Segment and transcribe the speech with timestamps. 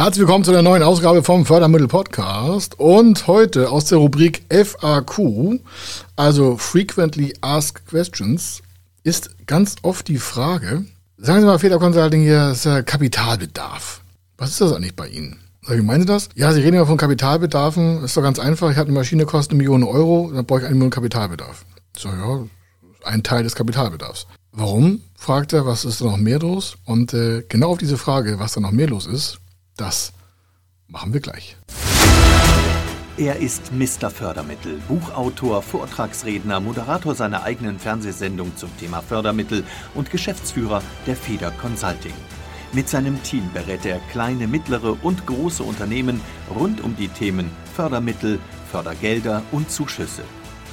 [0.00, 5.60] Herzlich willkommen zu der neuen Ausgabe vom Fördermittel Podcast und heute aus der Rubrik FAQ,
[6.16, 8.62] also Frequently Asked Questions,
[9.02, 10.86] ist ganz oft die Frage,
[11.18, 14.00] sagen Sie mal, Feder Consulting hier ist äh, Kapitalbedarf.
[14.38, 15.38] Was ist das eigentlich bei Ihnen?
[15.68, 16.30] Wie meinen Sie das?
[16.34, 18.02] Ja, Sie reden ja von Kapitalbedarfen.
[18.02, 18.70] ist doch ganz einfach.
[18.70, 21.66] Ich habe eine Maschine, kostet eine Million Euro, dann brauche ich eine Million Kapitalbedarf.
[21.94, 22.46] So, ja,
[23.04, 24.26] ein Teil des Kapitalbedarfs.
[24.52, 25.02] Warum?
[25.14, 26.78] fragt er, was ist da noch mehr los?
[26.86, 29.39] Und äh, genau auf diese Frage, was da noch mehr los ist,
[29.80, 30.12] das
[30.88, 31.56] machen wir gleich.
[33.16, 34.10] Er ist Mr.
[34.10, 42.14] Fördermittel, Buchautor, Vortragsredner, Moderator seiner eigenen Fernsehsendung zum Thema Fördermittel und Geschäftsführer der Feder Consulting.
[42.72, 46.20] Mit seinem Team berät er kleine, mittlere und große Unternehmen
[46.54, 48.38] rund um die Themen Fördermittel,
[48.70, 50.22] Fördergelder und Zuschüsse.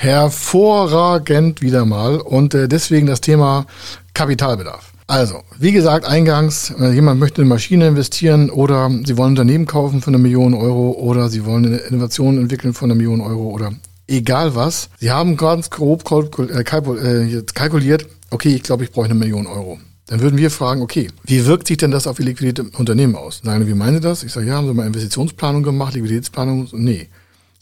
[0.00, 3.66] Hervorragend wieder mal und äh, deswegen das Thema
[4.14, 4.92] Kapitalbedarf.
[5.08, 9.40] Also, wie gesagt, eingangs, wenn jemand möchte in eine Maschine investieren oder Sie wollen ein
[9.40, 13.20] Unternehmen kaufen von einer Million Euro oder Sie wollen eine Innovation entwickeln von einer Million
[13.20, 13.72] Euro oder
[14.06, 14.88] egal was.
[15.00, 19.80] Sie haben ganz grob äh, äh, kalkuliert, okay, ich glaube, ich brauche eine Million Euro.
[20.06, 23.16] Dann würden wir fragen, okay, wie wirkt sich denn das auf Ihr Liquidität im Unternehmen
[23.16, 23.40] aus?
[23.42, 24.22] Sagen, wie meinen Sie das?
[24.22, 26.68] Ich sage, ja, haben Sie mal Investitionsplanung gemacht, Liquiditätsplanung?
[26.70, 27.08] Nee.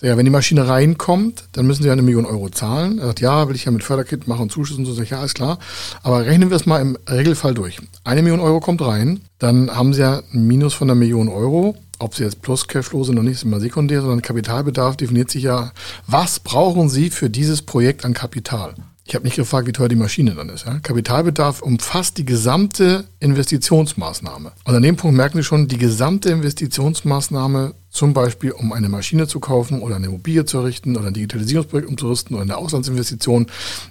[0.03, 2.99] Ja, wenn die Maschine reinkommt, dann müssen sie eine Million Euro zahlen.
[2.99, 4.93] Er sagt, ja, will ich ja mit Förderkit machen und Zuschuss und so.
[4.93, 5.59] Sag ja, ist klar.
[6.03, 7.79] Aber rechnen wir es mal im Regelfall durch.
[8.05, 11.77] Eine Million Euro kommt rein, dann haben sie ja ein Minus von einer Million Euro.
[11.99, 15.45] Ob sie jetzt plus Cashflow sind oder nicht, ist immer sekundär, sondern Kapitalbedarf definiert sich
[15.45, 15.73] ja,
[16.07, 18.75] was brauchen sie für dieses Projekt an Kapital?
[19.09, 20.67] Ich habe nicht gefragt, wie teuer die Maschine dann ist.
[20.67, 20.81] Ja?
[20.81, 24.51] Kapitalbedarf umfasst die gesamte Investitionsmaßnahme.
[24.65, 29.29] Und an dem Punkt merken Sie schon, die gesamte Investitionsmaßnahme, zum Beispiel um eine Maschine
[29.29, 33.47] zu kaufen oder eine Immobilie zu errichten oder ein Digitalisierungsprojekt umzurüsten oder eine Auslandsinvestition,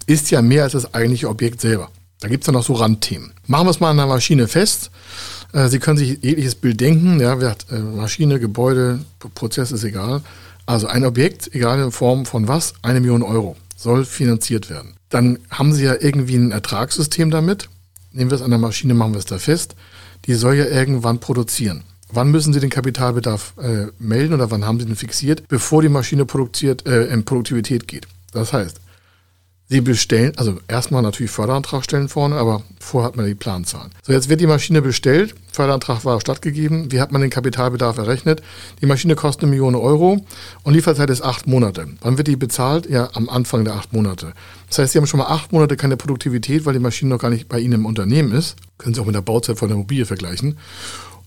[0.06, 1.90] ist ja mehr als das eigentliche Objekt selber.
[2.20, 3.32] Da gibt es dann noch so Randthemen.
[3.48, 4.92] Machen wir es mal an der Maschine fest.
[5.54, 7.22] Äh, Sie können sich jegliches Bild denken.
[7.22, 9.00] Ja, äh, Maschine, Gebäude,
[9.34, 10.24] Prozess ist egal.
[10.66, 15.40] Also ein Objekt, egal in Form von was, eine Million Euro soll finanziert werden dann
[15.50, 17.70] haben Sie ja irgendwie ein Ertragssystem damit.
[18.12, 19.76] Nehmen wir es an der Maschine, machen wir es da fest.
[20.26, 21.84] Die soll ja irgendwann produzieren.
[22.12, 25.90] Wann müssen Sie den Kapitalbedarf äh, melden oder wann haben Sie den fixiert, bevor die
[25.90, 28.08] Maschine produziert, äh, in Produktivität geht?
[28.34, 28.82] Das heißt,
[29.68, 33.90] Sie bestellen, also erstmal natürlich Förderantrag stellen vorne, aber vorher hat man die Planzahlen.
[34.04, 38.44] So, jetzt wird die Maschine bestellt, Förderantrag war stattgegeben, wie hat man den Kapitalbedarf errechnet?
[38.82, 40.24] Die Maschine kostet eine Million Euro
[40.62, 41.88] und Lieferzeit ist acht Monate.
[42.02, 42.88] Wann wird die bezahlt?
[42.88, 44.34] Ja, am Anfang der acht Monate.
[44.68, 47.32] Das heißt, Sie haben schon mal acht Monate keine Produktivität, weil die Maschine noch gar
[47.32, 48.58] nicht bei Ihnen im Unternehmen ist.
[48.78, 50.60] Können Sie auch mit der Bauzeit von der Immobilie vergleichen.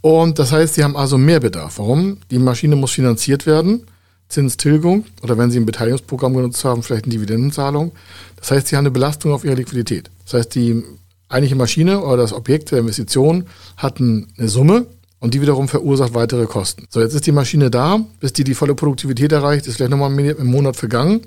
[0.01, 1.79] Und das heißt, Sie haben also mehr Bedarf.
[1.79, 2.19] Warum?
[2.31, 3.85] Die Maschine muss finanziert werden.
[4.29, 7.93] Zinstilgung oder wenn Sie ein Beteiligungsprogramm genutzt haben, vielleicht eine Dividendenzahlung.
[8.37, 10.11] Das heißt, Sie haben eine Belastung auf Ihre Liquidität.
[10.25, 10.83] Das heißt, die
[11.29, 13.47] eigentliche Maschine oder das Objekt der Investition
[13.77, 14.87] hat eine Summe
[15.21, 16.87] und die wiederum verursacht weitere Kosten.
[16.91, 20.11] So, jetzt ist die Maschine da, bis die die volle Produktivität erreicht, ist vielleicht nochmal
[20.11, 21.23] ein Monat vergangen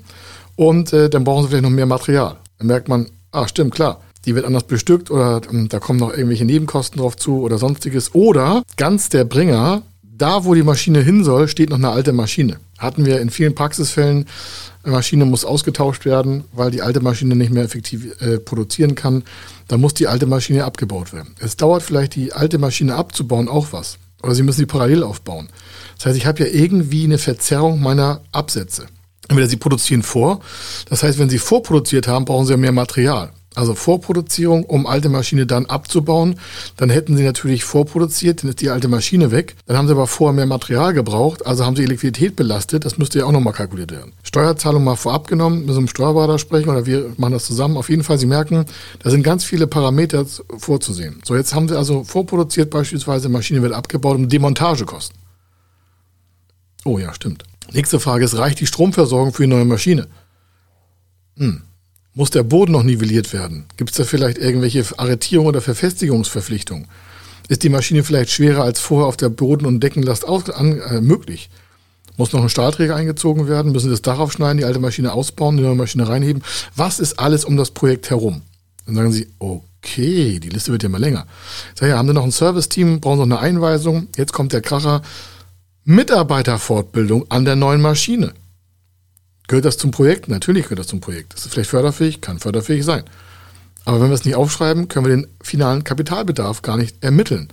[0.56, 2.36] und äh, dann brauchen Sie vielleicht noch mehr Material.
[2.58, 6.12] Dann merkt man, ah, stimmt, klar, die wird anders bestückt oder ähm, da kommen noch
[6.12, 8.14] irgendwelche Nebenkosten drauf zu oder sonstiges.
[8.14, 9.82] Oder ganz der Bringer,
[10.22, 13.54] da wo die Maschine hin soll, steht noch eine alte Maschine hatten wir in vielen
[13.54, 14.26] Praxisfällen,
[14.82, 19.22] eine Maschine muss ausgetauscht werden, weil die alte Maschine nicht mehr effektiv äh, produzieren kann.
[19.68, 21.34] Da muss die alte Maschine abgebaut werden.
[21.38, 23.98] Es dauert vielleicht, die alte Maschine abzubauen, auch was.
[24.22, 25.48] Oder Sie müssen sie parallel aufbauen.
[25.96, 28.86] Das heißt, ich habe ja irgendwie eine Verzerrung meiner Absätze.
[29.28, 30.40] Entweder Sie produzieren vor.
[30.88, 33.30] Das heißt, wenn Sie vorproduziert haben, brauchen Sie ja mehr Material.
[33.54, 36.36] Also Vorproduzierung, um alte Maschine dann abzubauen.
[36.76, 39.56] Dann hätten sie natürlich vorproduziert, dann ist die alte Maschine weg.
[39.66, 42.84] Dann haben sie aber vorher mehr Material gebraucht, also haben sie Liquidität belastet.
[42.84, 44.12] Das müsste ja auch nochmal kalkuliert werden.
[44.22, 47.76] Steuerzahlung mal vorab genommen, mit so einem Steuerberater sprechen oder wir machen das zusammen.
[47.76, 48.64] Auf jeden Fall, Sie merken,
[49.02, 50.24] da sind ganz viele Parameter
[50.56, 51.20] vorzusehen.
[51.24, 55.16] So, jetzt haben Sie also vorproduziert beispielsweise, Maschine wird abgebaut um Demontagekosten.
[56.84, 57.44] Oh ja, stimmt.
[57.72, 60.08] Nächste Frage ist, reicht die Stromversorgung für die neue Maschine?
[61.36, 61.62] Hm.
[62.14, 63.64] Muss der Boden noch nivelliert werden?
[63.78, 66.86] Gibt es da vielleicht irgendwelche Arretierungen oder Verfestigungsverpflichtungen?
[67.48, 71.00] Ist die Maschine vielleicht schwerer als vorher auf der Boden- und Deckenlast aus, an, äh,
[71.00, 71.48] möglich?
[72.18, 73.72] Muss noch ein Stahlträger eingezogen werden?
[73.72, 76.42] Müssen das Dach aufschneiden, die alte Maschine ausbauen, die neue Maschine reinheben?
[76.76, 78.42] Was ist alles um das Projekt herum?
[78.84, 81.26] Dann sagen Sie, okay, die Liste wird ja mal länger.
[81.74, 84.08] Sag ja, haben Sie noch ein Service-Team, brauchen Sie noch eine Einweisung?
[84.16, 85.00] Jetzt kommt der Kracher.
[85.84, 88.34] Mitarbeiterfortbildung an der neuen Maschine.
[89.52, 90.28] Gehört das zum Projekt?
[90.28, 91.34] Natürlich gehört das zum Projekt.
[91.34, 93.04] Ist vielleicht förderfähig, kann förderfähig sein.
[93.84, 97.48] Aber wenn wir es nicht aufschreiben, können wir den finalen Kapitalbedarf gar nicht ermitteln.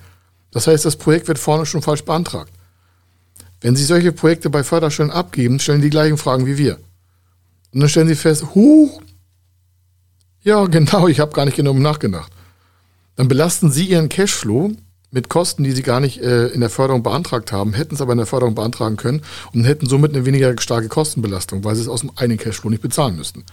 [0.51, 2.53] Das heißt, das Projekt wird vorne schon falsch beantragt.
[3.59, 6.79] Wenn Sie solche Projekte bei Förderstellen abgeben, stellen die gleichen Fragen wie wir.
[7.73, 9.01] Und dann stellen Sie fest, huch,
[10.41, 12.31] ja genau, ich habe gar nicht genug nachgedacht.
[13.17, 14.71] Dann belasten Sie Ihren Cashflow
[15.11, 18.11] mit Kosten, die Sie gar nicht äh, in der Förderung beantragt haben, hätten es aber
[18.11, 19.21] in der Förderung beantragen können
[19.53, 22.81] und hätten somit eine weniger starke Kostenbelastung, weil Sie es aus dem eigenen Cashflow nicht
[22.81, 23.43] bezahlen müssten,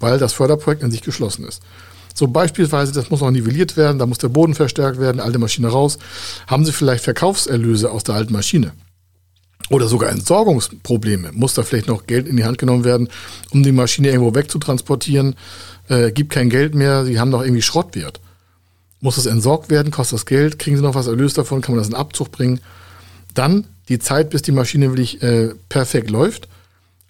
[0.00, 1.62] weil das Förderprojekt in sich geschlossen ist.
[2.14, 5.68] So beispielsweise, das muss noch nivelliert werden, da muss der Boden verstärkt werden, alte Maschine
[5.68, 5.98] raus.
[6.46, 8.72] Haben Sie vielleicht Verkaufserlöse aus der alten Maschine?
[9.70, 11.32] Oder sogar Entsorgungsprobleme.
[11.32, 13.08] Muss da vielleicht noch Geld in die Hand genommen werden,
[13.50, 15.34] um die Maschine irgendwo wegzutransportieren?
[15.88, 18.20] Äh, gibt kein Geld mehr, Sie haben noch irgendwie Schrottwert.
[19.04, 19.92] Muss das entsorgt werden?
[19.92, 20.58] Kostet das Geld?
[20.58, 21.60] Kriegen Sie noch was Erlös davon?
[21.60, 22.60] Kann man das in Abzug bringen?
[23.34, 26.48] Dann die Zeit, bis die Maschine wirklich äh, perfekt läuft.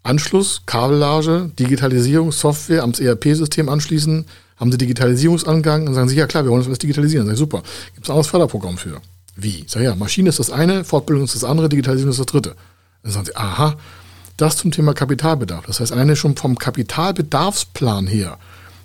[0.02, 4.24] Anschluss, Kabellage, Digitalisierung, Software ans ERP-System anschließen,
[4.56, 7.28] haben Sie Digitalisierungsangang und sagen Sie, ja klar, wir wollen das digitalisieren.
[7.28, 7.62] Dann sage ich, super,
[7.94, 9.00] gibt es ein anderes Förderprogramm für?
[9.36, 9.60] Wie?
[9.60, 12.56] Ich sage, ja, Maschine ist das eine, Fortbildung ist das andere, Digitalisierung ist das dritte.
[13.04, 13.76] Dann sagen Sie, aha,
[14.36, 15.64] das zum Thema Kapitalbedarf.
[15.66, 18.38] Das heißt, alleine schon vom Kapitalbedarfsplan her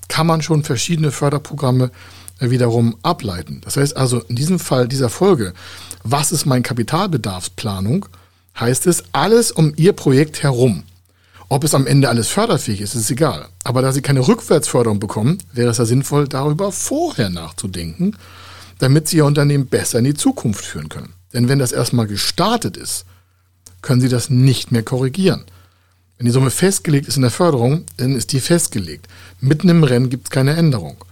[0.10, 1.90] kann man schon verschiedene Förderprogramme
[2.40, 3.62] wiederum ableiten.
[3.64, 5.54] Das heißt also, in diesem Fall dieser Folge,
[6.04, 8.06] was ist mein Kapitalbedarfsplanung,
[8.60, 10.84] heißt es, alles um Ihr Projekt herum
[11.52, 13.50] ob es am Ende alles förderfähig ist, ist egal.
[13.64, 18.16] Aber da Sie keine Rückwärtsförderung bekommen, wäre es ja sinnvoll, darüber vorher nachzudenken,
[18.78, 21.14] damit Sie Ihr Unternehmen besser in die Zukunft führen können.
[21.34, 23.06] Denn wenn das erstmal gestartet ist,
[23.82, 25.46] können Sie das nicht mehr korrigieren.
[26.18, 29.08] Wenn die Summe festgelegt ist in der Förderung, dann ist die festgelegt.
[29.42, 31.04] Mitten im Rennen gibt es keine Änderung.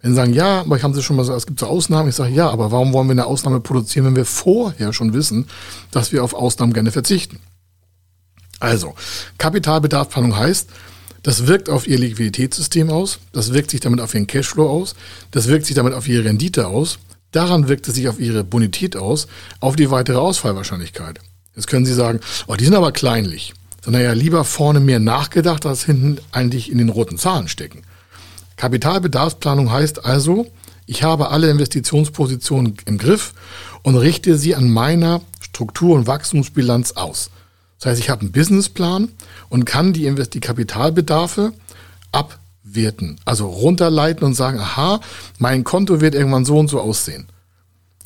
[0.00, 2.08] Wenn Sie sagen, ja, aber ich habe Sie schon mal so, es gibt so Ausnahmen,
[2.08, 5.48] ich sage, ja, aber warum wollen wir eine Ausnahme produzieren, wenn wir vorher schon wissen,
[5.90, 7.40] dass wir auf Ausnahmen gerne verzichten?
[8.60, 8.94] Also,
[9.38, 10.68] Kapitalbedarfsplanung heißt,
[11.22, 14.94] das wirkt auf Ihr Liquiditätssystem aus, das wirkt sich damit auf Ihren Cashflow aus,
[15.30, 16.98] das wirkt sich damit auf Ihre Rendite aus,
[17.32, 19.26] daran wirkt es sich auf Ihre Bonität aus,
[19.60, 21.18] auf die weitere Ausfallwahrscheinlichkeit.
[21.56, 23.52] Jetzt können Sie sagen, oh, die sind aber kleinlich.
[23.84, 27.82] Sondern ja lieber vorne mehr nachgedacht, als hinten eigentlich in den roten Zahlen stecken.
[28.58, 30.46] Kapitalbedarfsplanung heißt also,
[30.86, 33.32] ich habe alle Investitionspositionen im Griff
[33.82, 37.30] und richte sie an meiner Struktur- und Wachstumsbilanz aus.
[37.78, 39.08] Das heißt, ich habe einen Businessplan
[39.48, 41.52] und kann die, Kapitalbedarfe
[42.10, 45.00] abwerten, also runterleiten und sagen, aha,
[45.38, 47.28] mein Konto wird irgendwann so und so aussehen.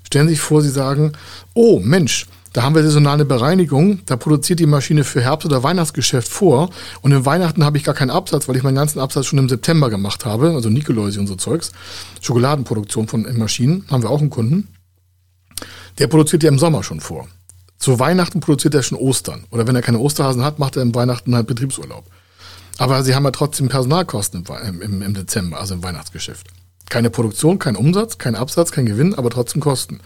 [0.03, 1.13] Stellen Sie sich vor, Sie sagen,
[1.55, 6.29] oh Mensch, da haben wir saisonale Bereinigung, da produziert die Maschine für Herbst- oder Weihnachtsgeschäft
[6.29, 6.71] vor
[7.01, 9.49] und im Weihnachten habe ich gar keinen Absatz, weil ich meinen ganzen Absatz schon im
[9.49, 11.73] September gemacht habe, also Nikoläuse und so Zeugs.
[12.21, 14.69] Schokoladenproduktion von Maschinen, haben wir auch einen Kunden.
[15.99, 17.27] Der produziert ja im Sommer schon vor.
[17.79, 19.45] Zu Weihnachten produziert er schon Ostern.
[19.51, 22.05] Oder wenn er keine Osterhasen hat, macht er im Weihnachten halt Betriebsurlaub.
[22.79, 24.45] Aber sie haben ja trotzdem Personalkosten
[24.81, 26.47] im Dezember, also im Weihnachtsgeschäft.
[26.89, 30.01] Keine Produktion, kein Umsatz, kein Absatz, kein Gewinn, aber trotzdem Kosten.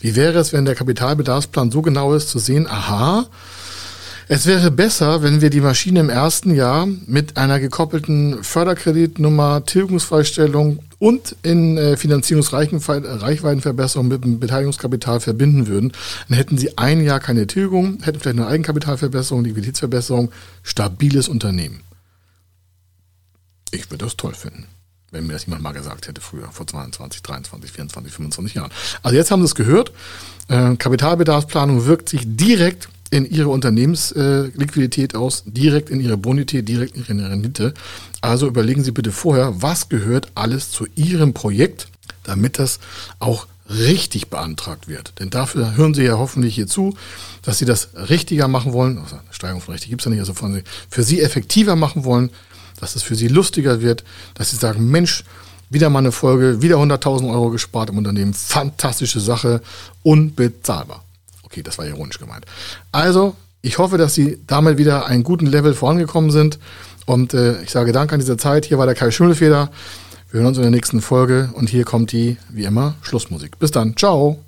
[0.00, 3.26] Wie wäre es, wenn der Kapitalbedarfsplan so genau ist, zu sehen, aha,
[4.28, 10.80] es wäre besser, wenn wir die Maschine im ersten Jahr mit einer gekoppelten Förderkreditnummer, Tilgungsfreistellung
[10.98, 15.92] und in äh, Finanzierungsreichweitenverbesserung mit dem Beteiligungskapital verbinden würden.
[16.28, 20.32] Dann hätten sie ein Jahr keine Tilgung, hätten vielleicht eine Eigenkapitalverbesserung, Liquiditätsverbesserung,
[20.64, 21.82] stabiles Unternehmen.
[23.70, 24.66] Ich würde das toll finden
[25.10, 28.70] wenn mir das jemand mal gesagt hätte früher, vor 22, 23, 24, 25 Jahren.
[29.02, 29.92] Also jetzt haben Sie es gehört.
[30.48, 36.96] Äh, Kapitalbedarfsplanung wirkt sich direkt in ihre Unternehmensliquidität äh, aus, direkt in ihre Bonität, direkt
[36.96, 37.74] in ihre Rendite.
[38.20, 41.88] Also überlegen Sie bitte vorher, was gehört alles zu Ihrem Projekt,
[42.24, 42.80] damit das
[43.20, 45.12] auch richtig beantragt wird.
[45.18, 46.96] Denn dafür hören Sie ja hoffentlich hier zu,
[47.42, 48.98] dass Sie das richtiger machen wollen.
[48.98, 52.30] Also Steigerung von richtig gibt es ja nicht, also von für Sie effektiver machen wollen,
[52.80, 54.04] dass es für Sie lustiger wird,
[54.34, 55.24] dass Sie sagen, Mensch,
[55.70, 59.60] wieder mal eine Folge, wieder 100.000 Euro gespart im Unternehmen, fantastische Sache,
[60.02, 61.02] unbezahlbar.
[61.42, 62.46] Okay, das war ironisch gemeint.
[62.92, 66.58] Also, ich hoffe, dass Sie damit wieder einen guten Level vorangekommen sind.
[67.04, 68.64] Und äh, ich sage Dank an dieser Zeit.
[68.64, 69.70] Hier war der Kai Schimmelfeder.
[70.30, 71.50] Wir hören uns in der nächsten Folge.
[71.54, 73.58] Und hier kommt die, wie immer, Schlussmusik.
[73.58, 73.96] Bis dann.
[73.96, 74.45] Ciao.